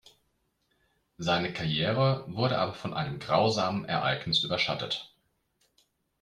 [1.19, 5.13] Seine Karriere wurde aber von einem grausamen Ereignis überschattet.